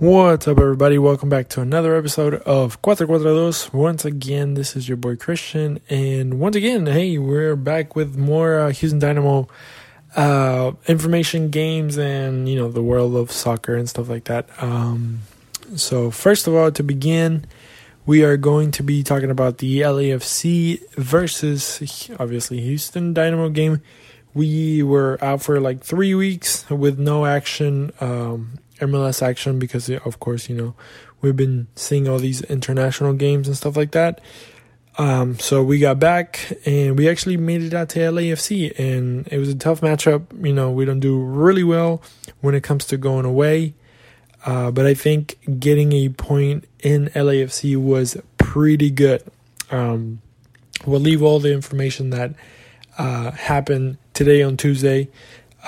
[0.00, 0.98] What's up, everybody?
[0.98, 3.72] Welcome back to another episode of Cuatro Cuatro.
[3.72, 8.58] Once again, this is your boy Christian, and once again, hey, we're back with more
[8.58, 9.46] uh, Houston Dynamo
[10.16, 14.48] uh, information, games, and you know the world of soccer and stuff like that.
[14.60, 15.20] Um,
[15.76, 17.46] so, first of all, to begin,
[18.04, 23.80] we are going to be talking about the LAFC versus obviously Houston Dynamo game.
[24.34, 27.92] We were out for like three weeks with no action.
[28.00, 30.74] Um, MLS action because, of course, you know,
[31.20, 34.20] we've been seeing all these international games and stuff like that.
[34.96, 39.38] Um, so we got back and we actually made it out to LAFC, and it
[39.38, 40.26] was a tough matchup.
[40.44, 42.02] You know, we don't do really well
[42.40, 43.74] when it comes to going away,
[44.46, 49.24] uh, but I think getting a point in LAFC was pretty good.
[49.70, 50.20] Um,
[50.86, 52.34] we'll leave all the information that
[52.96, 55.08] uh, happened today on Tuesday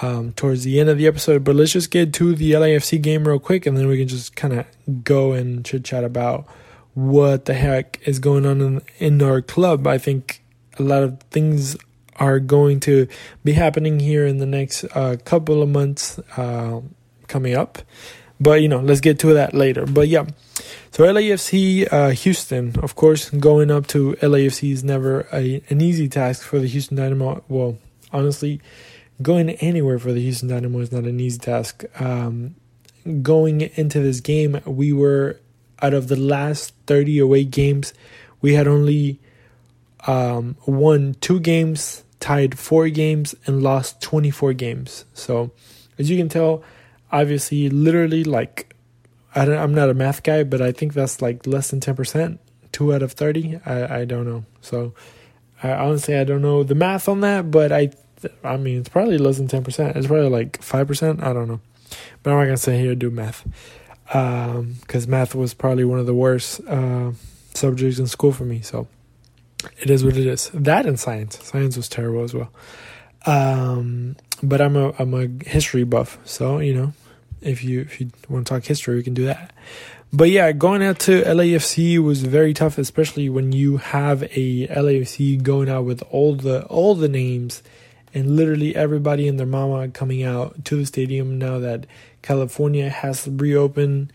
[0.03, 1.45] um, towards the end of the episode.
[1.45, 4.37] But let's just get to the LAFC game real quick, and then we can just
[4.37, 4.67] kind of
[5.05, 6.47] go and chit chat about
[6.95, 9.87] what the heck is going on in, in our club.
[9.87, 10.43] I think
[10.79, 11.77] a lot of things
[12.17, 13.07] are going to
[13.45, 16.81] be happening here in the next uh, couple of months uh,
[17.29, 17.79] coming up.
[18.41, 19.87] But you know, let's get to that later.
[19.87, 20.27] But yeah,
[20.91, 26.09] so LAFC uh, Houston, of course, going up to LAFC is never a, an easy
[26.09, 27.45] task for the Houston Dynamo.
[27.49, 27.79] Well,
[28.13, 28.61] honestly,
[29.23, 31.85] going anywhere for the Houston Dynamo is not an easy task.
[32.01, 32.57] Um,
[33.23, 35.41] going into this game, we were
[35.83, 37.93] out of the last 30 away games,
[38.41, 39.21] we had only
[40.07, 45.05] um, won two games, tied four games, and lost 24 games.
[45.15, 45.51] So,
[45.99, 46.63] as you can tell,
[47.11, 48.75] obviously, literally, like,
[49.35, 52.39] I don't, I'm not a math guy, but I think that's like less than 10%.
[52.73, 53.61] Two out of 30.
[53.65, 54.45] I, I don't know.
[54.61, 54.95] So,
[55.63, 57.91] I, honestly, I don't know the math on that, but I
[58.43, 59.97] I mean, it's probably less than 10%.
[59.97, 61.23] It's probably like 5%.
[61.23, 61.61] I don't know.
[62.23, 63.47] But I'm not going to sit here and do math.
[64.07, 67.13] Because um, math was probably one of the worst uh,
[67.55, 68.61] subjects in school for me.
[68.61, 68.89] So
[69.79, 70.51] it is what it is.
[70.55, 71.43] That and science.
[71.43, 72.51] Science was terrible as well.
[73.27, 76.93] Um, but I'm a I'm a history buff, so you know,
[77.41, 79.53] if you if you want to talk history, we can do that.
[80.13, 85.43] But yeah, going out to LAFC was very tough, especially when you have a LAFC
[85.43, 87.63] going out with all the all the names
[88.15, 91.87] and literally everybody and their mama coming out to the stadium now that
[92.23, 94.13] California has reopened.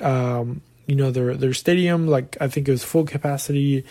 [0.00, 3.84] Um, you know their their stadium, like I think it was full capacity,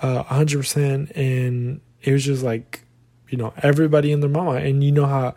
[0.00, 2.82] uh, hundred percent, and it was just like
[3.28, 5.34] you know everybody and their mama, and you know how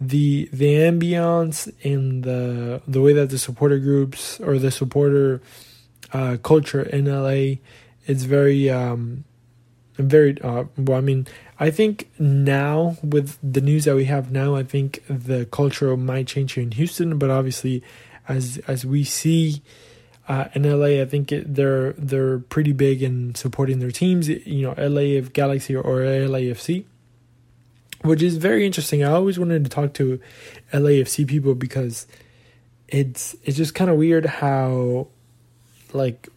[0.00, 5.40] the the ambiance and the the way that the supporter groups or the supporter
[6.12, 7.60] uh, culture in LA,
[8.06, 9.24] it's very um,
[9.94, 10.98] very uh, well.
[10.98, 15.46] I mean, I think now with the news that we have now, I think the
[15.46, 17.18] culture might change here in Houston.
[17.18, 17.82] But obviously,
[18.28, 19.62] as as we see
[20.28, 24.28] uh, in LA, I think it, they're they're pretty big in supporting their teams.
[24.28, 26.84] You know, LA of Galaxy or LAFC,
[28.02, 29.02] which is very interesting.
[29.02, 30.20] I always wanted to talk to
[30.72, 32.06] LAFC people because
[32.88, 35.08] it's it's just kind of weird how
[35.94, 36.28] like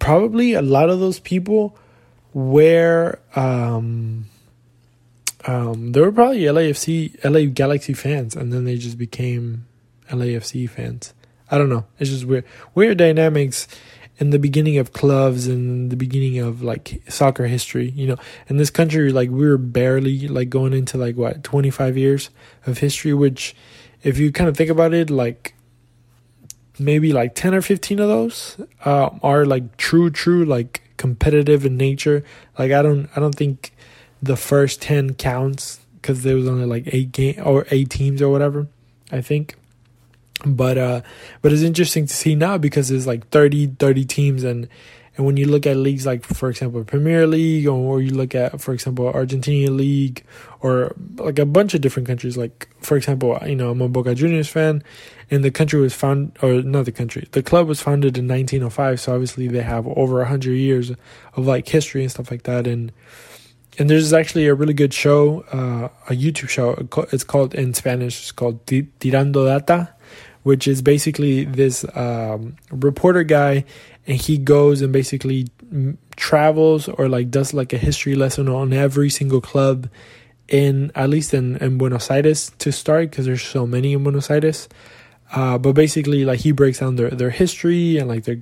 [0.00, 1.78] probably a lot of those people
[2.32, 4.26] wear um
[5.46, 9.66] um, they were probably LAFC, LA Galaxy fans, and then they just became
[10.10, 11.14] LAFC fans.
[11.50, 11.86] I don't know.
[11.98, 13.68] It's just weird, weird dynamics
[14.18, 17.90] in the beginning of clubs and the beginning of like soccer history.
[17.90, 18.16] You know,
[18.48, 22.30] in this country, like we were barely like going into like what twenty five years
[22.66, 23.54] of history, which,
[24.02, 25.54] if you kind of think about it, like
[26.78, 31.76] maybe like ten or fifteen of those uh, are like true, true like competitive in
[31.76, 32.24] nature.
[32.58, 33.72] Like I don't, I don't think
[34.22, 38.30] the first 10 counts because there was only like eight game or eight teams or
[38.30, 38.66] whatever
[39.12, 39.54] i think.
[40.44, 41.00] But uh
[41.42, 44.68] but it's interesting to see now because there's like 30 30 teams and
[45.16, 48.60] and when you look at leagues like for example premier league or you look at
[48.60, 50.22] for example argentina league
[50.60, 54.14] or like a bunch of different countries like for example you know i'm a boca
[54.14, 54.82] juniors fan
[55.30, 59.00] and the country was found or not the country the club was founded in 1905
[59.00, 60.92] so obviously they have over 100 years
[61.34, 62.92] of like history and stuff like that and
[63.78, 66.88] and there's actually a really good show, uh, a YouTube show.
[67.12, 68.20] It's called in Spanish.
[68.20, 69.92] It's called Tirando Data,
[70.42, 73.64] which is basically this um, reporter guy,
[74.06, 75.48] and he goes and basically
[76.16, 79.88] travels or like does like a history lesson on every single club
[80.48, 84.30] in at least in, in Buenos Aires to start because there's so many in Buenos
[84.30, 84.68] Aires.
[85.32, 88.40] Uh, but basically, like he breaks down their their history and like their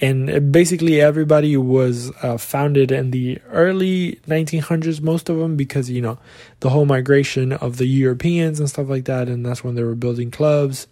[0.00, 6.00] and basically everybody was uh, founded in the early 1900s most of them because you
[6.00, 6.18] know
[6.60, 9.94] the whole migration of the europeans and stuff like that and that's when they were
[9.94, 10.86] building clubs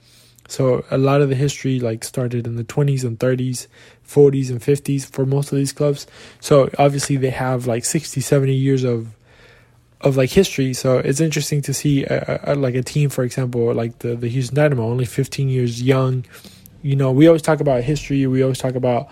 [0.48, 3.66] So a lot of the history like started in the 20s and 30s,
[4.06, 6.06] 40s and 50s for most of these clubs.
[6.40, 9.08] So obviously they have like 60, 70 years of
[10.02, 10.74] of like history.
[10.74, 14.28] So it's interesting to see a, a, like a team, for example, like the the
[14.28, 16.24] Houston Dynamo, only 15 years young.
[16.86, 18.26] You know, we always talk about history.
[18.26, 19.10] We always talk about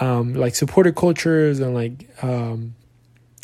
[0.00, 2.74] um, like supported cultures and like um,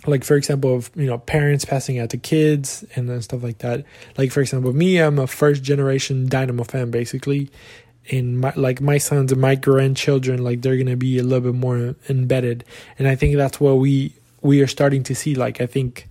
[0.07, 3.59] like for example of you know parents passing out to kids and then stuff like
[3.59, 3.85] that.
[4.19, 7.51] Like for example me i'm a first generation dynamo fan basically.
[8.11, 11.59] And my like my sons and my grandchildren like they're gonna be a little bit
[11.59, 12.65] more embedded.
[12.99, 15.35] And i think that's what we we are starting to see.
[15.35, 16.09] Like i think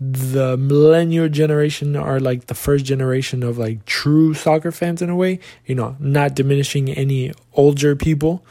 [0.00, 5.16] the millennial generation are like the first generation of like true soccer fans in a
[5.16, 8.44] way you know not diminishing any older people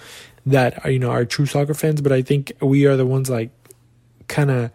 [0.46, 3.30] that are you know are true soccer fans but i think we are the ones
[3.30, 3.50] like
[4.28, 4.72] kind of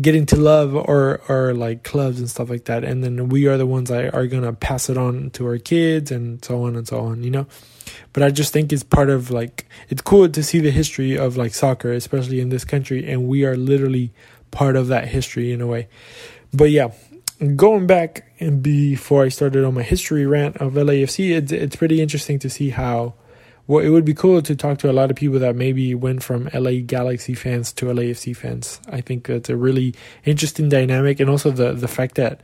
[0.00, 3.56] getting to love or or like clubs and stuff like that and then we are
[3.56, 6.86] the ones that are gonna pass it on to our kids and so on and
[6.86, 7.46] so on you know?
[8.12, 11.36] But i just think it's part of like it's cool to see the history of
[11.36, 14.12] like soccer especially in this country and we are literally
[14.50, 15.88] part of that history in a way
[16.52, 16.88] but yeah
[17.56, 22.00] going back and before i started on my history rant of lafc it's, it's pretty
[22.00, 23.14] interesting to see how
[23.68, 26.22] well, it would be cool to talk to a lot of people that maybe went
[26.22, 28.80] from LA Galaxy fans to LAFC fans.
[28.88, 32.40] I think that's a really interesting dynamic, and also the the fact that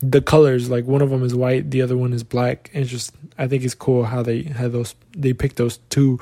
[0.00, 2.70] the colors, like one of them is white, the other one is black.
[2.74, 6.20] It's just I think it's cool how they had those they picked those two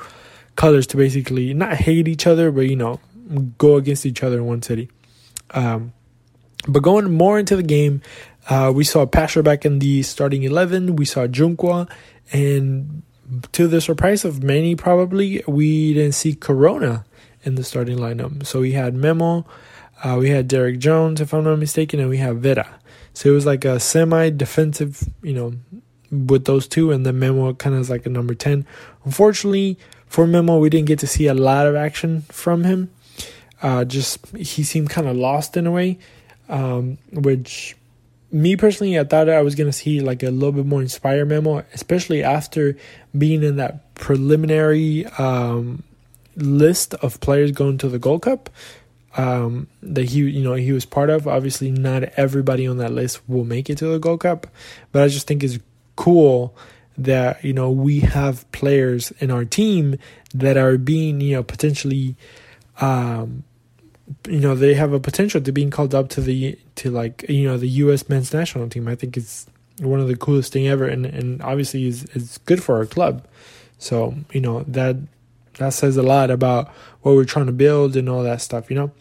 [0.55, 3.01] colors to basically not hate each other, but you know
[3.57, 4.89] go against each other in one city.
[5.51, 5.93] Um,
[6.67, 8.01] but going more into the game,
[8.49, 10.95] uh, we saw Pasher back in the starting eleven.
[10.95, 11.89] We saw Junqua
[12.31, 13.03] and
[13.51, 17.05] to the surprise of many, probably, we didn't see Corona
[17.43, 18.45] in the starting lineup.
[18.45, 19.45] So we had Memo,
[20.03, 22.79] uh, we had Derrick Jones, if I'm not mistaken, and we have Vera.
[23.13, 25.53] So it was like a semi defensive, you know,
[26.11, 28.65] with those two, and then Memo kind of is like a number 10.
[29.05, 32.91] Unfortunately, for Memo, we didn't get to see a lot of action from him.
[33.65, 35.97] Uh, just he seemed kind of lost in a way,
[36.49, 37.75] um, which
[38.31, 41.63] me personally, I thought I was gonna see like a little bit more inspired memo,
[41.73, 42.77] especially after
[43.17, 45.81] being in that preliminary um,
[46.35, 48.51] list of players going to the Gold Cup
[49.17, 51.27] um, that he you know he was part of.
[51.27, 54.45] Obviously, not everybody on that list will make it to the Gold Cup,
[54.91, 55.57] but I just think it's
[55.95, 56.55] cool
[56.99, 59.97] that you know we have players in our team
[60.35, 62.15] that are being you know potentially
[62.79, 63.43] um,
[64.27, 67.47] you know they have a potential to being called up to the to like you
[67.47, 68.07] know the U.S.
[68.07, 68.87] men's national team.
[68.87, 69.47] I think it's
[69.79, 73.25] one of the coolest thing ever, and and obviously is is good for our club.
[73.77, 74.97] So you know that
[75.57, 76.69] that says a lot about
[77.01, 78.69] what we're trying to build and all that stuff.
[78.69, 78.91] You know.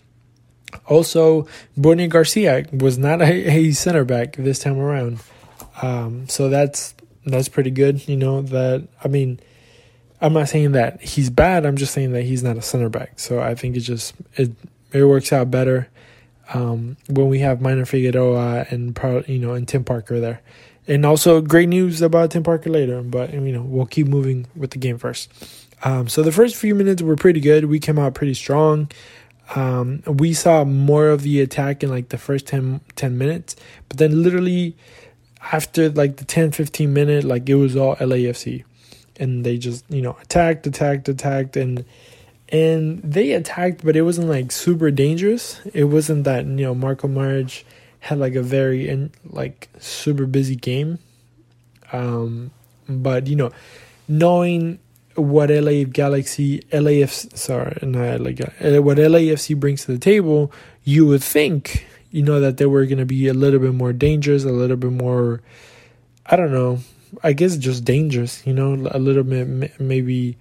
[0.86, 1.46] Also,
[1.78, 5.20] Boniek Garcia was not a, a center back this time around,
[5.82, 8.08] um, so that's that's pretty good.
[8.08, 9.40] You know that I mean.
[10.20, 11.66] I'm not saying that he's bad.
[11.66, 13.18] I'm just saying that he's not a center back.
[13.18, 14.52] So I think it just it
[14.94, 15.88] it works out better
[16.52, 18.98] um, when we have Maynor Figueroa and
[19.28, 20.40] you know and Tim Parker there.
[20.86, 24.70] And also great news about Tim Parker later, but you know we'll keep moving with
[24.70, 25.30] the game first.
[25.82, 27.66] Um, so the first few minutes were pretty good.
[27.66, 28.90] We came out pretty strong.
[29.54, 33.56] Um, we saw more of the attack in like the first 10, 10 minutes,
[33.90, 34.74] but then literally
[35.52, 38.64] after like the 10 15 minute like it was all LAFC
[39.18, 41.84] and they just you know attacked attacked attacked and
[42.48, 45.60] and they attacked, but it wasn't like super dangerous.
[45.72, 47.64] It wasn't that you know Marko Maric
[48.00, 50.98] had like a very and like super busy game.
[51.92, 52.50] Um,
[52.88, 53.50] but you know,
[54.08, 54.78] knowing
[55.14, 61.22] what LA Galaxy, LAF, sorry, not like what LAFC brings to the table, you would
[61.22, 64.48] think you know that they were going to be a little bit more dangerous, a
[64.48, 65.40] little bit more,
[66.26, 66.80] I don't know,
[67.22, 68.46] I guess just dangerous.
[68.46, 70.36] You know, a little bit maybe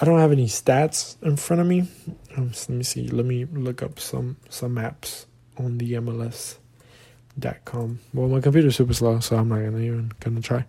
[0.00, 1.88] I don't have any stats in front of me.
[2.36, 3.08] Um, so let me see.
[3.08, 5.26] Let me look up some some maps
[5.56, 6.58] on the MLS.com.
[8.12, 10.66] Well, my computer's super slow, so I'm not gonna even gonna try.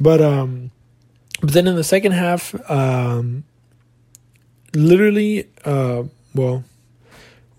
[0.00, 0.72] But um,
[1.40, 3.44] but then in the second half, um,
[4.74, 6.04] literally, uh,
[6.34, 6.64] well,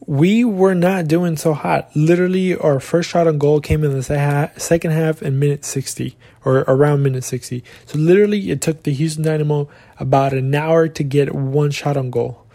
[0.07, 1.89] we were not doing so hot.
[1.95, 6.59] Literally, our first shot on goal came in the second half in minute 60 or
[6.67, 7.63] around minute 60.
[7.85, 9.67] So, literally, it took the Houston Dynamo
[9.99, 12.45] about an hour to get one shot on goal.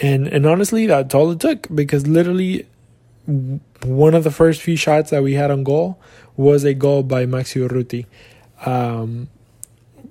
[0.00, 2.66] And, and honestly, that's all it took because literally,
[3.84, 6.00] one of the first few shots that we had on goal
[6.36, 8.06] was a goal by Maxi Urruti.
[8.66, 9.28] Um,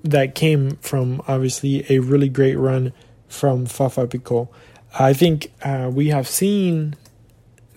[0.04, 2.94] that came from obviously a really great run
[3.28, 4.50] from Fafa Picault.
[5.00, 6.96] I think uh, we have seen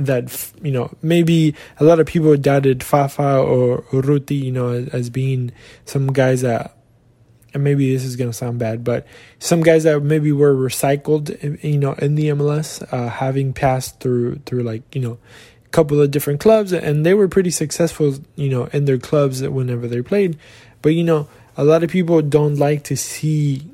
[0.00, 5.10] that you know maybe a lot of people doubted Fafa or Ruti, you know, as,
[5.10, 5.52] being
[5.84, 6.76] some guys that
[7.52, 9.06] and maybe this is gonna sound bad, but
[9.38, 14.36] some guys that maybe were recycled, you know, in the MLS, uh, having passed through
[14.46, 15.18] through like you know,
[15.66, 19.42] a couple of different clubs, and they were pretty successful, you know, in their clubs
[19.42, 20.38] whenever they played.
[20.80, 23.69] But you know, a lot of people don't like to see.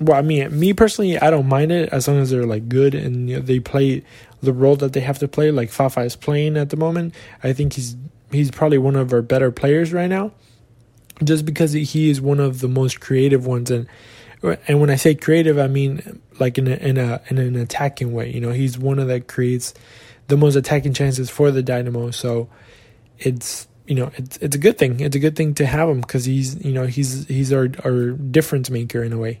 [0.00, 2.94] Well, I mean, me personally, I don't mind it as long as they're like good
[2.94, 4.02] and you know, they play
[4.42, 5.50] the role that they have to play.
[5.50, 7.14] Like Fafa is playing at the moment.
[7.42, 7.96] I think he's
[8.30, 10.32] he's probably one of our better players right now
[11.24, 13.86] just because he is one of the most creative ones and
[14.68, 18.12] and when I say creative I mean like in a, in a in an attacking
[18.12, 19.72] way you know he's one of that creates
[20.28, 22.48] the most attacking chances for the Dynamo so
[23.18, 26.00] it's you know it's it's a good thing it's a good thing to have him
[26.00, 29.40] because he's you know he's he's our our difference maker in a way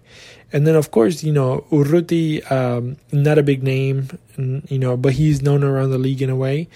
[0.52, 5.14] and then of course you know Urruti um, not a big name you know but
[5.14, 6.68] he's known around the league in a way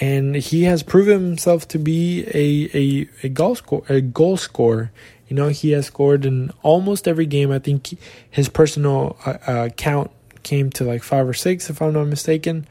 [0.00, 4.90] and he has proven himself to be a a, a goal score a goal scorer.
[5.28, 7.50] You know, he has scored in almost every game.
[7.50, 7.98] I think
[8.30, 10.10] his personal uh, uh, count
[10.42, 12.66] came to like five or six, if I'm not mistaken,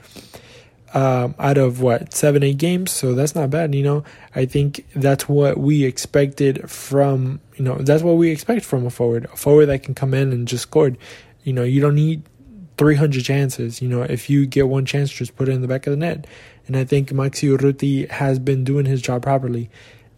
[0.98, 2.92] um, out of what seven, eight games.
[2.92, 3.76] So that's not bad.
[3.76, 7.40] You know, I think that's what we expected from.
[7.56, 10.32] You know, that's what we expect from a forward, a forward that can come in
[10.34, 10.94] and just score.
[11.44, 12.24] You know, you don't need
[12.80, 13.80] 300 chances.
[13.80, 15.98] You know, if you get one chance, just put it in the back of the
[15.98, 16.26] net.
[16.66, 19.70] And I think Maxi Urruti has been doing his job properly.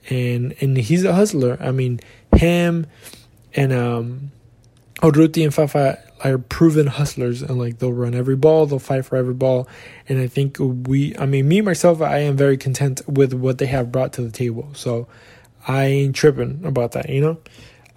[0.10, 1.58] And and he's a hustler.
[1.60, 2.00] I mean,
[2.34, 2.88] him
[3.54, 4.32] and um
[5.02, 9.16] Urruti and Fafa are proven hustlers and like they'll run every ball, they'll fight for
[9.16, 9.68] every ball.
[10.08, 13.68] And I think we I mean me myself I am very content with what they
[13.68, 14.70] have brought to the table.
[14.74, 15.08] So
[15.68, 17.38] I ain't tripping about that, you know?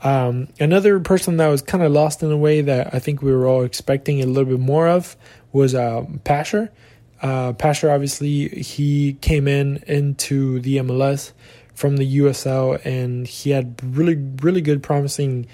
[0.03, 3.33] Um, another person that was kind of lost in a way that I think we
[3.33, 5.17] were all expecting a little bit more of
[5.53, 6.73] was uh, Pasher.
[7.21, 11.33] Uh, Pasher, obviously, he came in into the MLS
[11.75, 15.47] from the USL, and he had really, really good, promising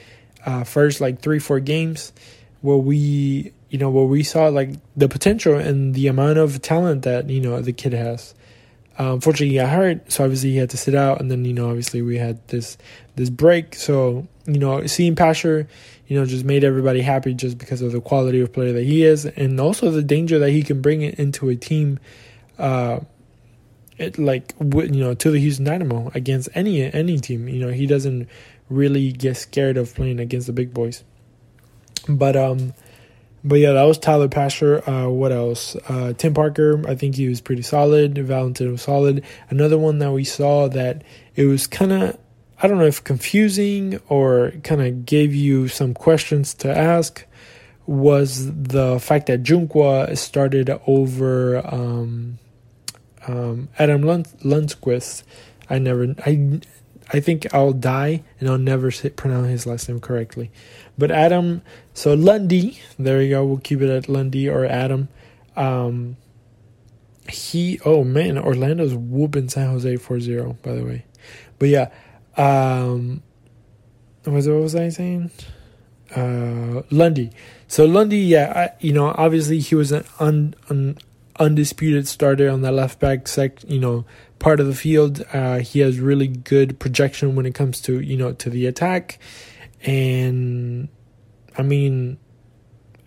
[0.46, 2.12] uh, first like three, four games
[2.60, 7.02] where we, you know, where we saw like the potential and the amount of talent
[7.02, 8.34] that you know the kid has.
[9.00, 11.68] Unfortunately, he got hurt, so obviously he had to sit out, and then you know,
[11.68, 12.76] obviously we had this
[13.14, 13.76] this break.
[13.76, 15.68] So you know, seeing Pasher,
[16.08, 19.04] you know, just made everybody happy just because of the quality of player that he
[19.04, 22.00] is, and also the danger that he can bring into a team,
[22.58, 23.00] uh,
[23.98, 27.48] it, like you know, to the Houston Dynamo against any any team.
[27.48, 28.28] You know, he doesn't
[28.68, 31.04] really get scared of playing against the big boys.
[32.06, 32.74] But um,
[33.44, 34.88] but yeah, that was Tyler Pasher.
[34.88, 35.76] Uh, what else?
[35.88, 38.18] Uh, Tim Parker, I think he was pretty solid.
[38.18, 39.24] Valentin was solid.
[39.50, 41.02] Another one that we saw that
[41.34, 42.18] it was kind of
[42.60, 47.24] I don't know if confusing or kind of gave you some questions to ask
[47.86, 52.38] was the fact that Junqua started over um,
[53.28, 55.22] um, Adam Lund- Lundqvist.
[55.70, 56.60] I never, I,
[57.12, 60.50] I think I'll die and I'll never say, pronounce his last name correctly.
[60.96, 61.62] But Adam,
[61.94, 63.44] so Lundy, there you go.
[63.44, 65.08] We'll keep it at Lundy or Adam.
[65.56, 66.16] Um,
[67.28, 71.04] he, oh man, Orlando's whooping San Jose 4 0, by the way.
[71.58, 71.90] But yeah,
[72.36, 73.22] um,
[74.24, 75.30] was, what was I saying?
[76.14, 77.30] Uh, Lundy.
[77.66, 80.98] So Lundy, yeah, I, you know, obviously he was an un, un,
[81.38, 84.04] undisputed starter on that left back sec, you know,
[84.38, 85.24] part of the field.
[85.32, 89.18] Uh, he has really good projection when it comes to you know to the attack,
[89.82, 90.88] and
[91.56, 92.18] I mean,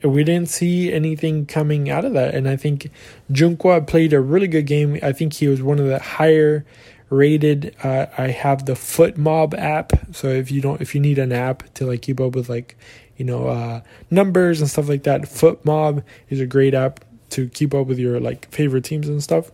[0.04, 2.34] we didn't see anything coming out of that.
[2.36, 2.90] And I think
[3.32, 5.00] Junqua played a really good game.
[5.02, 6.66] I think he was one of the higher
[7.10, 7.76] rated.
[7.84, 11.74] Uh, I have the FotMob app, so if you don't, if you need an app
[11.76, 12.78] to like keep up with like
[13.18, 17.74] you know uh, numbers and stuff like that, FotMob is a great app to keep
[17.74, 19.52] up with your like favorite teams and stuff.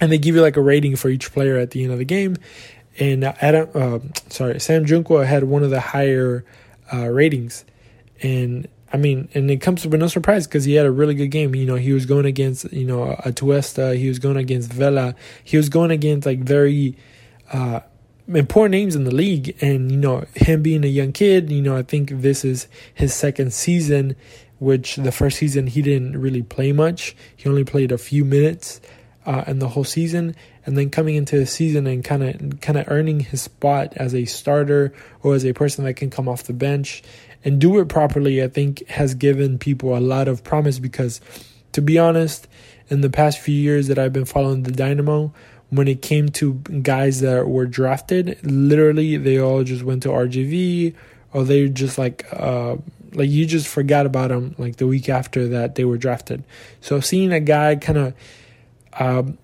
[0.00, 2.04] And they give you like a rating for each player at the end of the
[2.04, 2.36] game.
[2.98, 6.44] And Adam, uh, sorry, Sam Junqua had one of the higher
[6.92, 7.64] uh, ratings,
[8.20, 11.28] and I mean, and it comes with no surprise because he had a really good
[11.28, 11.54] game.
[11.54, 15.14] You know, he was going against, you know, Atuesta, he was going against Vela,
[15.44, 16.96] he was going against like very
[17.52, 17.80] uh,
[18.28, 19.56] important names in the league.
[19.62, 23.14] And, you know, him being a young kid, you know, I think this is his
[23.14, 24.16] second season,
[24.58, 27.14] which the first season he didn't really play much.
[27.36, 28.80] He only played a few minutes
[29.26, 30.34] uh, in the whole season.
[30.66, 34.14] And then coming into the season and kind of kind of earning his spot as
[34.14, 37.02] a starter or as a person that can come off the bench
[37.44, 41.20] and do it properly, I think has given people a lot of promise because,
[41.72, 42.46] to be honest,
[42.88, 45.32] in the past few years that I've been following the Dynamo,
[45.70, 50.94] when it came to guys that were drafted, literally they all just went to RGV
[51.32, 52.76] or they just like uh
[53.12, 56.44] like you just forgot about them like the week after that they were drafted.
[56.80, 58.14] So seeing a guy kind of
[58.98, 59.38] um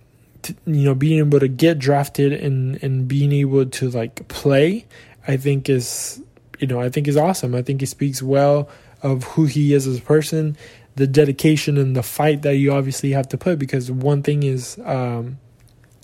[0.64, 4.86] you know being able to get drafted and and being able to like play,
[5.26, 6.22] I think is
[6.58, 7.54] you know, I think is awesome.
[7.54, 8.68] I think he speaks well
[9.02, 10.56] of who he is as a person,
[10.94, 13.58] the dedication and the fight that you obviously have to put.
[13.58, 15.38] Because one thing is, um,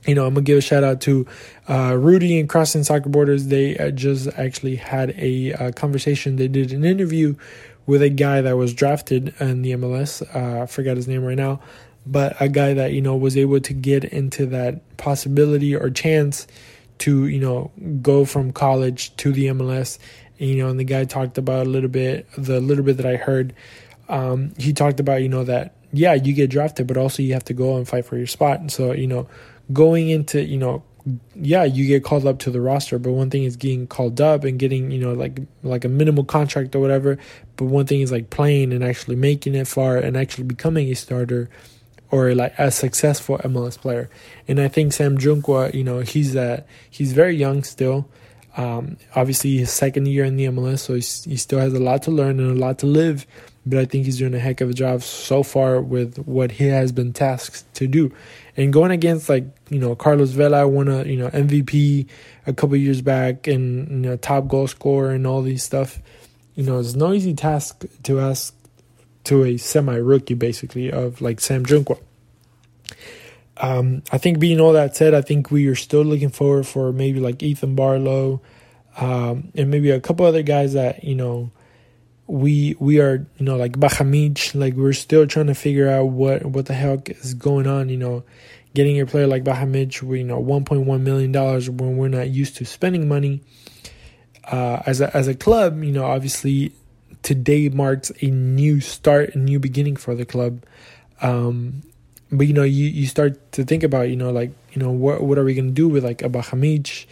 [0.06, 1.26] you know, I'm gonna give a shout out to
[1.68, 3.46] uh, Rudy and Crossing Soccer Borders.
[3.46, 6.36] They uh, just actually had a uh, conversation.
[6.36, 7.34] They did an interview
[7.86, 10.22] with a guy that was drafted in the MLS.
[10.34, 11.60] Uh, I forgot his name right now,
[12.06, 16.46] but a guy that you know was able to get into that possibility or chance
[16.98, 19.98] to you know go from college to the MLS.
[20.38, 23.16] You know, and the guy talked about a little bit the little bit that I
[23.16, 23.54] heard.
[24.08, 27.44] Um, he talked about you know that yeah you get drafted, but also you have
[27.44, 28.60] to go and fight for your spot.
[28.60, 29.28] And so you know
[29.72, 30.82] going into you know
[31.34, 34.44] yeah you get called up to the roster but one thing is getting called up
[34.44, 37.18] and getting you know like like a minimal contract or whatever
[37.56, 40.94] but one thing is like playing and actually making it far and actually becoming a
[40.94, 41.50] starter
[42.12, 44.08] or like a successful MLS player
[44.46, 48.08] and I think Sam Junqua you know he's that he's very young still
[48.56, 52.12] um, obviously his second year in the MLS so he still has a lot to
[52.12, 53.26] learn and a lot to live
[53.64, 56.66] but I think he's doing a heck of a job so far with what he
[56.66, 58.12] has been tasked to do.
[58.56, 62.06] And going against like you know Carlos Vela won a you know MVP
[62.46, 66.00] a couple years back and you know top goal scorer and all these stuff.
[66.54, 68.54] You know it's no easy task to ask
[69.24, 71.98] to a semi rookie basically of like Sam Junqua.
[73.56, 76.92] Um, I think being all that said, I think we are still looking forward for
[76.92, 78.40] maybe like Ethan Bartlow,
[78.96, 81.50] um, and maybe a couple other guys that you know
[82.26, 86.44] we we are you know like Bahamich, like we're still trying to figure out what
[86.44, 87.88] what the heck is going on.
[87.88, 88.24] You know,
[88.74, 92.64] getting a player like Bahamich, you know 1.1 million dollars when we're not used to
[92.64, 93.42] spending money.
[94.44, 96.72] Uh, as a as a club, you know, obviously
[97.22, 100.64] today marks a new start, a new beginning for the club.
[101.20, 101.82] Um,
[102.30, 105.22] but you know, you you start to think about you know like you know what
[105.22, 107.06] what are we gonna do with like a Bahamich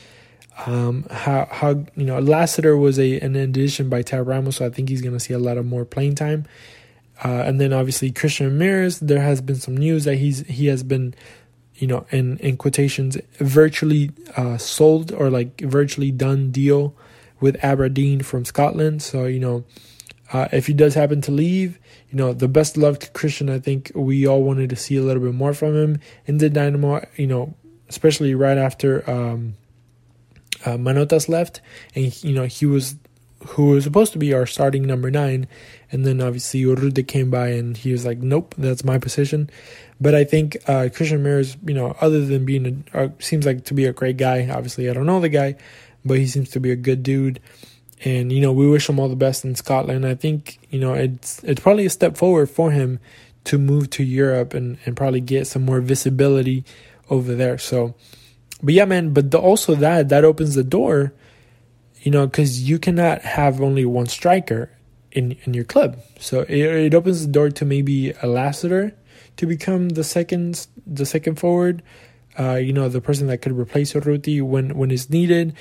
[0.67, 4.71] um, how how you know Lassiter was a an addition by Tab Ramos, so I
[4.71, 6.47] think he's going to see a lot of more playing time.
[7.23, 10.83] Uh, and then obviously Christian Ramirez, there has been some news that he's he has
[10.83, 11.15] been,
[11.77, 16.95] you know, in in quotations, virtually uh, sold or like virtually done deal
[17.41, 19.03] with Aberdeen from Scotland.
[19.03, 19.65] So you know,
[20.33, 21.79] uh, if he does happen to leave,
[22.11, 23.51] you know, the best love to Christian.
[23.51, 26.49] I think we all wanted to see a little bit more from him in the
[26.49, 27.05] Dynamo.
[27.17, 27.55] You know,
[27.89, 29.09] especially right after.
[29.11, 29.55] Um,
[30.65, 31.61] uh, Manotas left,
[31.95, 32.97] and you know he was
[33.49, 35.47] who was supposed to be our starting number nine,
[35.91, 39.49] and then obviously Urruti came by and he was like, "Nope, that's my position."
[40.01, 43.65] But I think uh, Christian Ramirez, you know, other than being a, uh, seems like
[43.67, 44.49] to be a great guy.
[44.49, 45.57] Obviously, I don't know the guy,
[46.05, 47.41] but he seems to be a good dude,
[48.05, 50.07] and you know, we wish him all the best in Scotland.
[50.07, 53.01] I think you know it's it's probably a step forward for him
[53.45, 56.65] to move to Europe and and probably get some more visibility
[57.09, 57.59] over there.
[57.59, 57.95] So
[58.63, 59.13] but yeah, man.
[59.13, 61.13] But the, also that that opens the door,
[62.03, 64.71] you know, because you cannot have only one striker
[65.13, 65.99] in in your club.
[66.19, 68.95] So it, it opens the door to maybe a Lassiter
[69.37, 71.83] to become the second the second forward.
[72.39, 75.55] Uh, you know, the person that could replace Urruti when when it's needed.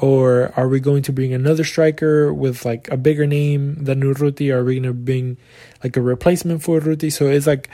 [0.00, 4.52] Or are we going to bring another striker with like a bigger name than Urruti?
[4.52, 5.36] Are we going to bring
[5.84, 7.12] like a replacement for Urruti?
[7.12, 7.68] So it's like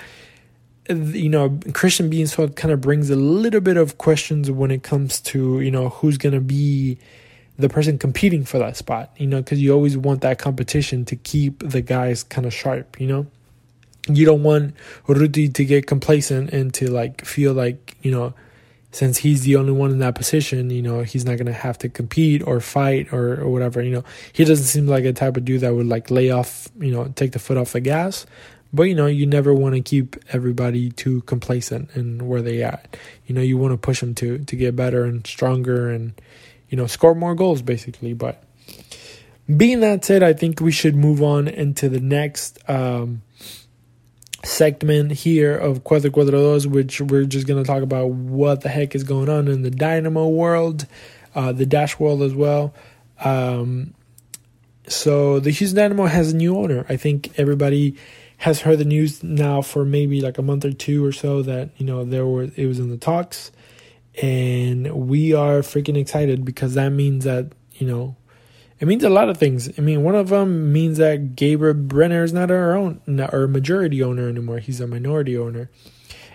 [0.90, 5.20] you know, Christian Beansfeld kind of brings a little bit of questions when it comes
[5.20, 6.98] to, you know, who's going to be
[7.58, 11.16] the person competing for that spot, you know, because you always want that competition to
[11.16, 13.26] keep the guys kind of sharp, you know.
[14.08, 14.74] You don't want
[15.06, 18.34] Rudy to get complacent and to like feel like, you know,
[18.92, 21.78] since he's the only one in that position, you know, he's not going to have
[21.78, 24.04] to compete or fight or, or whatever, you know.
[24.32, 27.06] He doesn't seem like a type of dude that would like lay off, you know,
[27.14, 28.26] take the foot off the gas.
[28.72, 32.96] But you know, you never want to keep everybody too complacent in where they at.
[33.26, 36.12] You know, you want to push them to to get better and stronger and
[36.68, 38.14] you know score more goals basically.
[38.14, 38.42] But
[39.56, 43.22] being that said, I think we should move on into the next um,
[44.44, 49.04] segment here of Cuatro Cuadrados, which we're just gonna talk about what the heck is
[49.04, 50.86] going on in the Dynamo world,
[51.34, 52.74] uh, the Dash world as well.
[53.22, 53.94] Um,
[54.88, 56.84] so the Houston Dynamo has a new owner.
[56.88, 57.96] I think everybody
[58.38, 61.70] has heard the news now for maybe like a month or two or so that
[61.76, 63.52] you know there were it was in the talks
[64.20, 68.16] and we are freaking excited because that means that you know
[68.80, 69.70] it means a lot of things.
[69.78, 73.46] I mean, one of them means that Gabriel Brenner is not our own, not our
[73.46, 74.58] majority owner anymore.
[74.58, 75.70] He's a minority owner,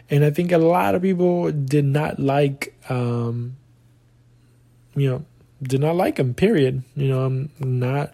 [0.09, 3.57] and I think a lot of people did not like, um,
[4.95, 5.25] you know,
[5.61, 6.33] did not like him.
[6.33, 6.83] Period.
[6.95, 8.13] You know, I'm not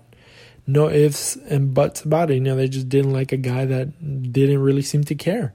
[0.67, 2.35] no ifs and buts about it.
[2.35, 5.53] You know, they just didn't like a guy that didn't really seem to care.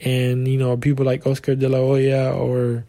[0.00, 2.84] And, you know, people like Oscar de la Hoya or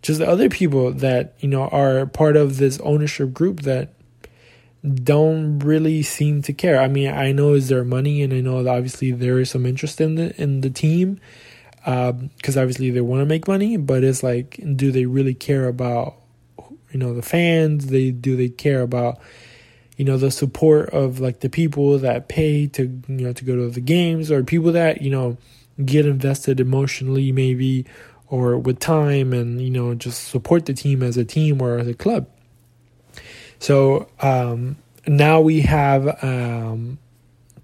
[0.00, 3.94] just other people that, you know, are part of this ownership group that
[4.82, 6.80] don't really seem to care.
[6.80, 9.66] I mean, I know is their money, and I know that obviously there is some
[9.66, 11.20] interest in the in the team,
[11.76, 13.76] because um, obviously they want to make money.
[13.76, 16.16] But it's like, do they really care about
[16.90, 17.86] you know the fans?
[17.86, 19.20] They do they care about
[19.96, 23.54] you know the support of like the people that pay to you know to go
[23.54, 25.36] to the games or people that you know
[25.84, 27.86] get invested emotionally maybe
[28.28, 31.86] or with time and you know just support the team as a team or as
[31.86, 32.26] a club
[33.62, 36.98] so um, now we have um,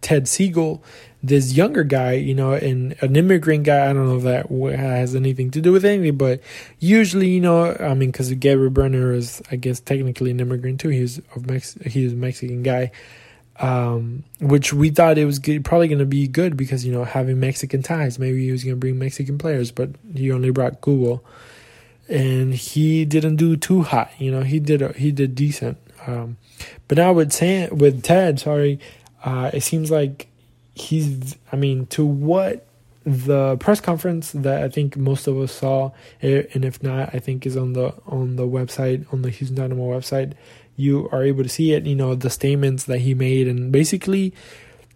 [0.01, 0.81] Ted Segal,
[1.25, 3.91] this younger guy, you know, and an immigrant guy.
[3.91, 6.41] I don't know if that has anything to do with anything, but
[6.79, 10.91] usually, you know, I mean, because Gabriel Brenner is, I guess, technically an immigrant too.
[10.91, 12.93] He's of Mex- he's a Mexican guy,
[13.59, 17.03] um, which we thought it was good, probably going to be good because you know
[17.03, 18.21] having Mexican ties.
[18.21, 21.25] Maybe he was going to bring Mexican players, but he only brought Google,
[22.09, 24.13] and he didn't do too hot.
[24.19, 25.77] You know, he did he did decent.
[26.09, 26.39] Um,
[26.89, 28.81] but now with Sam, with Ted, sorry,
[29.23, 30.29] uh, it seems like
[30.75, 31.37] he's.
[31.53, 32.67] I mean, to what
[33.05, 35.93] the press conference that I think most of us saw,
[36.23, 39.57] eh, and if not, I think is on the on the website on the Houston
[39.57, 40.33] Dynamo website.
[40.77, 41.85] You are able to see it.
[41.85, 44.33] You know the statements that he made, and basically,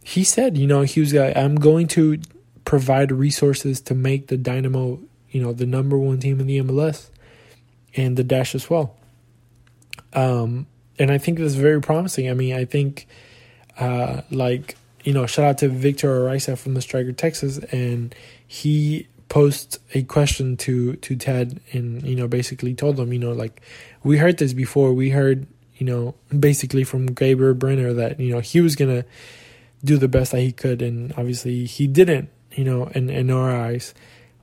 [0.03, 2.21] he said, you know, he was like, "I'm going to
[2.65, 7.11] provide resources to make the Dynamo, you know, the number one team in the MLS,
[7.97, 8.97] and the Dash as well."
[10.15, 10.67] Um,
[10.99, 12.31] and I think that's very promising.
[12.31, 13.07] I mean, I think
[13.79, 18.15] uh, like you know, shout out to Victor Araiza from the Striker Texas, and
[18.47, 23.33] he posed a question to to Ted, and you know, basically told him, you know,
[23.33, 23.61] like
[24.03, 24.93] we heard this before.
[24.93, 29.05] We heard, you know, basically from Gabriel Brenner that you know he was gonna
[29.85, 33.51] do the best that he could, and obviously he didn't, you know, in in our
[33.51, 33.95] eyes.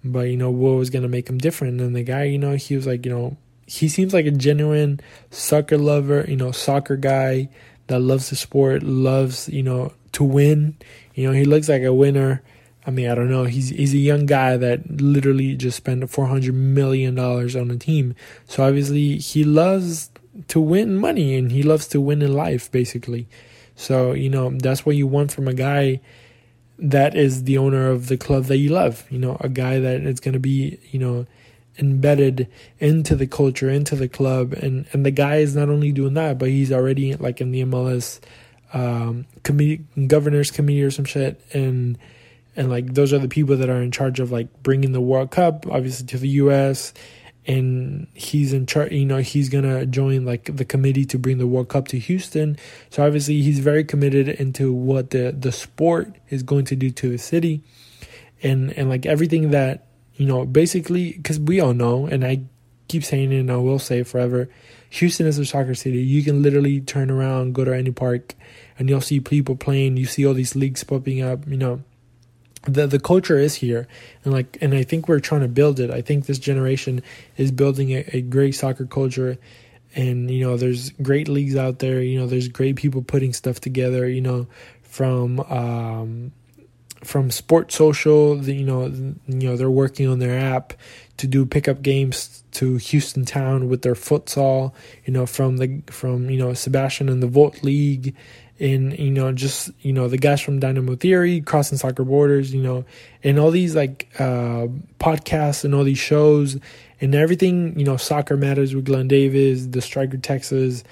[0.03, 1.79] But you know, what was gonna make him different?
[1.79, 3.38] And the guy, you know, he was like, you know,
[3.69, 7.49] he seems like a genuine soccer lover, you know, soccer guy
[7.86, 10.75] that loves the sport, loves, you know, to win.
[11.13, 12.41] You know, he looks like a winner.
[12.88, 13.43] I mean, I don't know.
[13.43, 17.77] He's he's a young guy that literally just spent four hundred million dollars on a
[17.77, 18.15] team.
[18.47, 20.10] So obviously he loves
[20.47, 23.27] to win money and he loves to win in life, basically.
[23.75, 26.01] So, you know, that's what you want from a guy
[26.79, 29.05] that is the owner of the club that you love.
[29.12, 31.27] You know, a guy that is gonna be, you know,
[31.77, 32.47] embedded
[32.79, 36.38] into the culture, into the club, and and the guy is not only doing that,
[36.38, 38.19] but he's already like in the MLS
[38.73, 41.97] um, committee, governors committee or some shit, and
[42.55, 45.32] and like those are the people that are in charge of like bringing the World
[45.32, 46.93] Cup, obviously to the U.S.
[47.47, 51.47] And he's in charge, you know, he's gonna join like the committee to bring the
[51.47, 52.58] World Cup to Houston.
[52.89, 57.10] So obviously, he's very committed into what the the sport is going to do to
[57.10, 57.63] the city,
[58.43, 59.88] and and like everything that
[60.19, 62.41] you know, basically, because we all know, and I
[62.88, 64.49] keep saying it and I will say it forever
[64.91, 65.99] Houston is a soccer city.
[65.99, 68.34] You can literally turn around, go to any park,
[68.77, 69.97] and you'll see people playing.
[69.97, 71.47] You see all these leagues popping up.
[71.47, 71.84] You know,
[72.63, 73.88] the the culture is here,
[74.23, 75.91] and like, and I think we're trying to build it.
[75.91, 77.03] I think this generation
[77.38, 79.38] is building a, a great soccer culture,
[79.95, 82.01] and you know, there's great leagues out there.
[82.01, 84.10] You know, there's great people putting stuff together.
[84.10, 84.47] You know,
[84.82, 86.32] from um,
[87.03, 90.73] from Sport Social, the, you know, you know they're working on their app
[91.17, 94.73] to do pickup games to Houston Town with their futsal.
[95.05, 98.15] You know, from the from you know Sebastian and the Volt League,
[98.59, 102.53] and you know just you know the guys from Dynamo Theory, Crossing Soccer Borders.
[102.53, 102.85] You know,
[103.23, 104.67] and all these like uh,
[104.99, 106.57] podcasts and all these shows
[106.99, 107.79] and everything.
[107.79, 110.83] You know, Soccer Matters with Glenn Davis, the Striker Texas.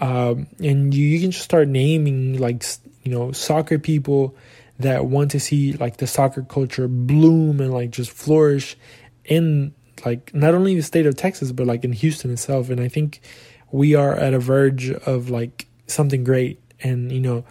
[0.00, 2.64] Um, and you, you can just start naming like
[3.02, 4.36] you know soccer people
[4.78, 8.76] that want to see like the soccer culture bloom and like just flourish
[9.24, 12.70] in like not only the state of Texas but like in Houston itself.
[12.70, 13.20] And I think
[13.70, 16.60] we are at a verge of like something great.
[16.80, 17.44] And you know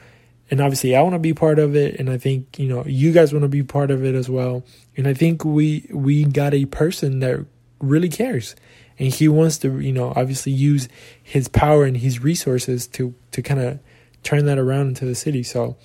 [0.49, 1.99] and obviously I want to be part of it.
[1.99, 4.63] And I think you know you guys want to be part of it as well.
[4.95, 7.45] And I think we we got a person that
[7.79, 8.55] really cares.
[8.99, 10.87] And he wants to you know obviously use
[11.21, 13.79] his power and his resources to to kind of
[14.23, 15.43] turn that around into the city.
[15.43, 15.75] So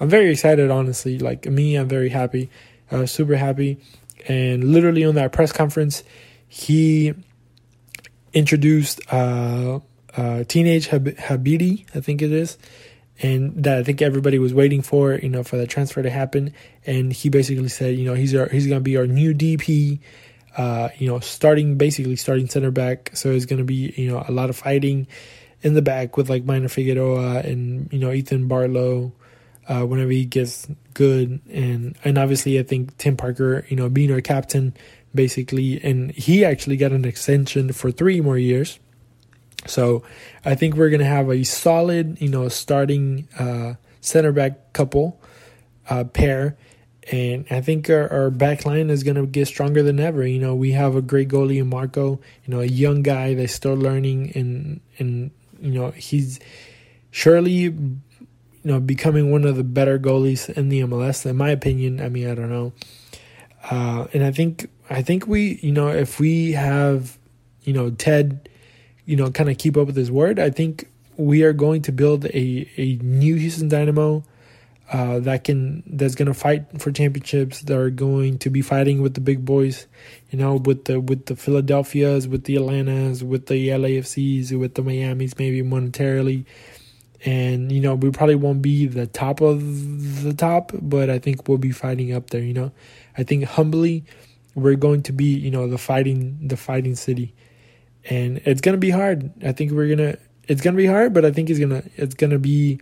[0.00, 1.18] I'm very excited, honestly.
[1.18, 2.50] Like me, I'm very happy,
[2.90, 3.78] uh, super happy.
[4.26, 6.02] And literally on that press conference,
[6.48, 7.14] he
[8.32, 9.80] introduced uh,
[10.16, 12.58] uh, Teenage Hab- Habidi, I think it is,
[13.22, 16.52] and that I think everybody was waiting for, you know, for the transfer to happen.
[16.86, 20.00] And he basically said, you know, he's our, he's gonna be our new DP.
[20.56, 23.10] Uh, you know, starting basically starting center back.
[23.14, 25.08] So it's gonna be you know a lot of fighting
[25.62, 29.10] in the back with like Maynor Figueroa and you know Ethan Bartlow
[29.68, 31.40] uh, whenever he gets good.
[31.50, 34.74] And and obviously, I think Tim Parker, you know, being our captain,
[35.14, 38.78] basically, and he actually got an extension for three more years.
[39.66, 40.02] So
[40.44, 45.20] I think we're gonna have a solid, you know, starting uh, center back couple
[45.88, 46.56] uh, pair,
[47.10, 50.26] and I think our, our back line is gonna get stronger than ever.
[50.26, 52.20] You know, we have a great goalie in Marco.
[52.44, 56.40] You know, a young guy that's still learning, and and you know he's
[57.10, 57.74] surely
[58.64, 61.24] you know becoming one of the better goalies in the MLS.
[61.24, 62.72] In my opinion, I mean I don't know,
[63.70, 67.18] uh, and I think I think we you know if we have
[67.62, 68.48] you know Ted
[69.06, 71.92] you know, kind of keep up with his word, I think we are going to
[71.92, 74.24] build a, a new Houston Dynamo
[74.92, 77.62] uh, that can that's going to fight for championships.
[77.62, 79.86] That are going to be fighting with the big boys,
[80.30, 84.82] you know, with the with the Philadelphias, with the Atlantas, with the LAFCs, with the
[84.82, 86.44] Miami's, maybe monetarily.
[87.24, 91.48] And you know, we probably won't be the top of the top, but I think
[91.48, 92.42] we'll be fighting up there.
[92.42, 92.72] You know,
[93.16, 94.04] I think humbly,
[94.54, 97.34] we're going to be you know the fighting the fighting city
[98.08, 99.30] and it's gonna be hard.
[99.44, 100.16] I think we're gonna.
[100.46, 101.82] It's gonna be hard, but I think it's gonna.
[101.96, 102.80] It's gonna be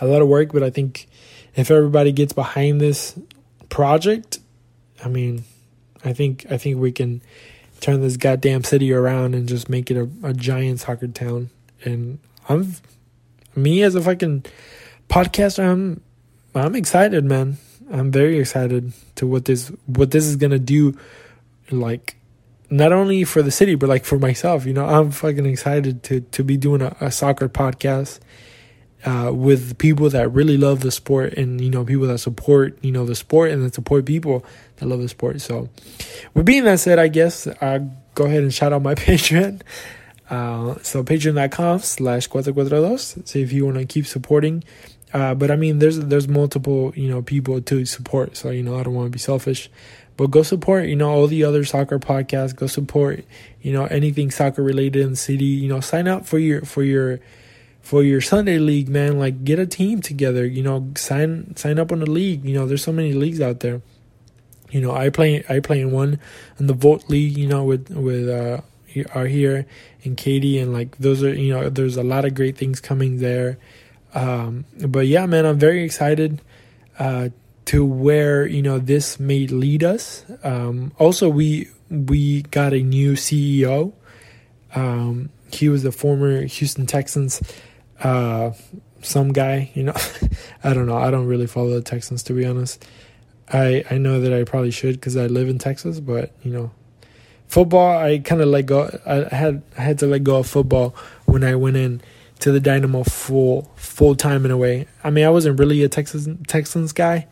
[0.00, 0.52] a lot of work.
[0.52, 1.08] But I think
[1.54, 3.18] if everybody gets behind this
[3.68, 4.40] project,
[5.04, 5.44] I mean,
[6.04, 7.22] I think I think we can
[7.80, 11.50] turn this goddamn city around and just make it a, a giant soccer town.
[11.84, 12.76] And I'm
[13.56, 14.44] me as a fucking
[15.08, 15.64] podcaster.
[15.64, 16.00] I'm
[16.54, 17.58] I'm excited, man.
[17.90, 20.96] I'm very excited to what this what this is gonna do.
[21.70, 22.16] Like
[22.72, 26.20] not only for the city but like for myself you know i'm fucking excited to
[26.32, 28.18] to be doing a, a soccer podcast
[29.04, 32.90] uh, with people that really love the sport and you know people that support you
[32.90, 34.44] know the sport and that support people
[34.76, 35.68] that love the sport so
[36.32, 37.78] with being that said i guess i
[38.14, 39.60] go ahead and shout out my patreon
[40.30, 44.62] uh, so patreon.com slash cuatro so if you want to keep supporting
[45.12, 48.78] uh, but i mean there's there's multiple you know people to support so you know
[48.78, 49.68] i don't want to be selfish
[50.16, 52.54] but go support, you know, all the other soccer podcasts.
[52.54, 53.24] Go support,
[53.60, 55.44] you know, anything soccer related in the city.
[55.44, 57.20] You know, sign up for your for your
[57.80, 59.18] for your Sunday league, man.
[59.18, 60.46] Like get a team together.
[60.46, 62.44] You know, sign sign up on a league.
[62.44, 63.80] You know, there's so many leagues out there.
[64.70, 66.20] You know, I play I play in one
[66.58, 67.36] in the Volt League.
[67.36, 68.60] You know, with with uh
[69.14, 69.66] are here
[70.04, 73.18] and Katie and like those are you know there's a lot of great things coming
[73.18, 73.58] there.
[74.14, 76.40] Um, but yeah, man, I'm very excited
[76.98, 77.30] uh,
[77.66, 80.24] to where you know this may lead us.
[80.42, 83.92] Um, also, we we got a new CEO.
[84.74, 87.42] Um, he was the former Houston Texans,
[88.02, 88.52] uh,
[89.02, 89.70] some guy.
[89.74, 89.94] You know,
[90.64, 90.96] I don't know.
[90.96, 92.86] I don't really follow the Texans to be honest.
[93.48, 96.70] I I know that I probably should because I live in Texas, but you know,
[97.52, 97.98] football.
[97.98, 98.98] I kind of let go.
[99.04, 100.94] I had I had to let go of football
[101.26, 102.00] when I went in
[102.38, 104.86] to the Dynamo full full time in a way.
[105.04, 107.26] I mean, I wasn't really a Texas Texans guy,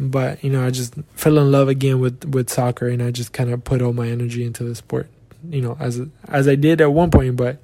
[0.00, 3.32] but you know, I just fell in love again with with soccer, and I just
[3.32, 5.08] kind of put all my energy into the sport.
[5.48, 7.58] You know, as as I did at one point, but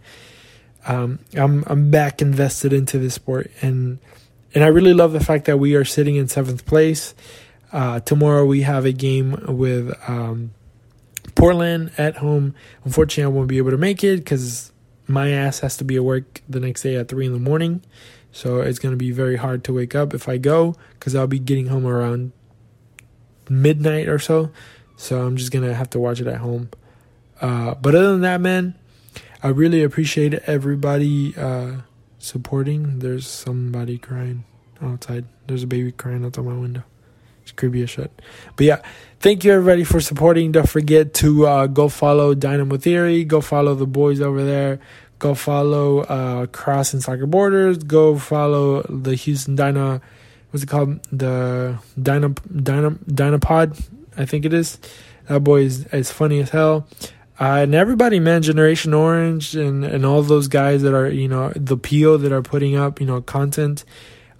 [0.86, 3.98] um, I'm I'm back invested into the sport, and
[4.54, 7.14] and I really love the fact that we are sitting in seventh place.
[7.72, 10.52] Uh, tomorrow we have a game with um,
[11.38, 12.54] Portland at home.
[12.84, 14.72] Unfortunately, I won't be able to make it because
[15.06, 17.82] my ass has to be at work the next day at three in the morning.
[18.32, 21.26] So it's going to be very hard to wake up if I go because I'll
[21.26, 22.32] be getting home around
[23.48, 24.50] midnight or so.
[24.96, 26.70] So I'm just going to have to watch it at home.
[27.40, 28.74] Uh, but other than that, man,
[29.42, 31.82] I really appreciate everybody uh,
[32.18, 32.98] supporting.
[32.98, 34.44] There's somebody crying
[34.82, 35.26] outside.
[35.46, 36.82] There's a baby crying outside my window.
[37.58, 38.10] Creepy as shit.
[38.56, 38.82] But yeah,
[39.20, 40.52] thank you everybody for supporting.
[40.52, 43.24] Don't forget to uh, go follow Dynamo Theory.
[43.24, 44.80] Go follow the boys over there.
[45.18, 47.78] Go follow uh, Crossing Soccer Borders.
[47.78, 50.00] Go follow the Houston Dyna.
[50.50, 51.02] What's it called?
[51.10, 53.88] The Dyna Dyna Dynapod.
[54.16, 54.78] I think it is.
[55.26, 56.86] That boy is, is funny as hell.
[57.40, 61.52] Uh, and everybody, man, Generation Orange and, and all those guys that are, you know,
[61.54, 63.84] the PO that are putting up, you know, content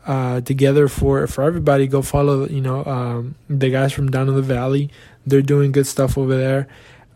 [0.09, 1.87] uh, together for for everybody.
[1.87, 4.91] Go follow you know um, the guys from down in the valley.
[5.27, 6.67] They're doing good stuff over there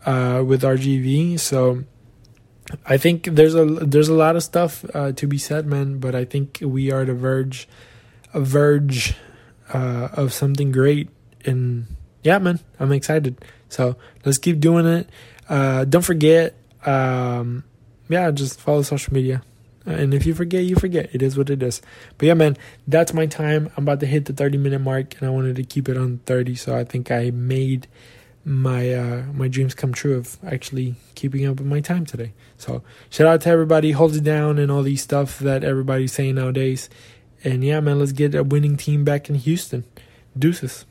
[0.05, 1.39] uh, with RGV.
[1.39, 1.83] So
[2.85, 5.97] I think there's a there's a lot of stuff uh, to be said, man.
[5.97, 7.67] But I think we are at the verge,
[8.31, 9.15] a verge
[9.73, 11.09] uh, of something great.
[11.45, 11.87] And
[12.21, 13.43] yeah, man, I'm excited.
[13.69, 15.09] So let's keep doing it.
[15.49, 17.63] Uh, don't forget, um,
[18.07, 19.41] yeah, just follow social media.
[19.85, 21.09] And if you forget, you forget.
[21.13, 21.81] It is what it is.
[22.17, 23.69] But yeah, man, that's my time.
[23.75, 26.19] I'm about to hit the 30 minute mark, and I wanted to keep it on
[26.25, 26.55] 30.
[26.55, 27.87] So I think I made
[28.45, 32.33] my uh, my dreams come true of actually keeping up with my time today.
[32.57, 36.35] So shout out to everybody, hold it down, and all these stuff that everybody's saying
[36.35, 36.89] nowadays.
[37.43, 39.83] And yeah, man, let's get a winning team back in Houston.
[40.37, 40.85] Deuces.